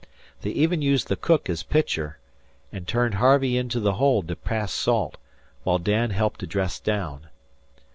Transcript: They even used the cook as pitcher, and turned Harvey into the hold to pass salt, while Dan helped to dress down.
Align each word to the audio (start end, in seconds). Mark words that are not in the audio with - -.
They 0.41 0.49
even 0.49 0.81
used 0.81 1.09
the 1.09 1.15
cook 1.15 1.47
as 1.47 1.61
pitcher, 1.61 2.17
and 2.71 2.87
turned 2.87 3.13
Harvey 3.13 3.55
into 3.55 3.79
the 3.79 3.93
hold 4.01 4.27
to 4.29 4.35
pass 4.35 4.73
salt, 4.73 5.15
while 5.63 5.77
Dan 5.77 6.09
helped 6.09 6.39
to 6.39 6.47
dress 6.47 6.79
down. 6.79 7.27